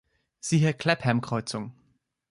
Siehe 0.39 0.73
Clapham-Kreuzung. 0.73 1.75